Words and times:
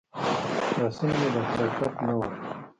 لاسونه 0.79 1.13
مې 1.19 1.27
د 1.33 1.37
حرکت 1.49 1.93
نه 2.07 2.13
ول. 2.17 2.31